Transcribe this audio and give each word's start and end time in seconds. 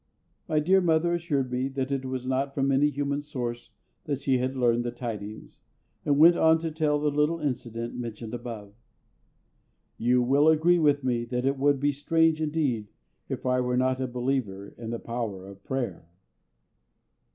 My 0.49 0.59
dear 0.59 0.81
mother 0.81 1.13
assured 1.13 1.51
me 1.51 1.67
that 1.67 1.91
it 1.91 2.05
was 2.05 2.25
not 2.25 2.55
from 2.55 2.71
any 2.71 2.89
human 2.89 3.21
source 3.21 3.69
that 4.05 4.19
she 4.19 4.39
had 4.39 4.55
learned 4.57 4.83
the 4.83 4.89
tidings, 4.89 5.59
and 6.03 6.17
went 6.17 6.35
on 6.35 6.57
to 6.57 6.71
tell 6.71 6.99
the 6.99 7.11
little 7.11 7.39
incident 7.39 7.93
mentioned 7.93 8.33
above. 8.33 8.73
You 9.99 10.23
will 10.23 10.47
agree 10.49 10.79
with 10.79 11.03
me 11.03 11.23
that 11.25 11.45
it 11.45 11.59
would 11.59 11.79
be 11.79 11.91
strange 11.91 12.41
indeed 12.41 12.87
if 13.29 13.45
I 13.45 13.61
were 13.61 13.77
not 13.77 14.01
a 14.01 14.07
believer 14.07 14.69
in 14.75 14.89
the 14.89 14.97
power 14.97 15.45
of 15.47 15.63
prayer. 15.63 16.07